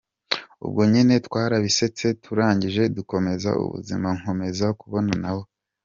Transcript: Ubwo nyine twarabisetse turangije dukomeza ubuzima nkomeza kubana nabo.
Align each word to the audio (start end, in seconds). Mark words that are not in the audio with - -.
Ubwo 0.65 0.81
nyine 0.91 1.13
twarabisetse 1.27 2.05
turangije 2.23 2.83
dukomeza 2.97 3.49
ubuzima 3.63 4.07
nkomeza 4.19 4.65
kubana 4.79 5.15
nabo. 5.23 5.43